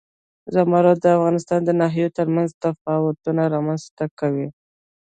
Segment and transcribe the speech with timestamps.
[0.53, 4.47] زمرد د افغانستان د ناحیو ترمنځ تفاوتونه رامنځ ته کوي.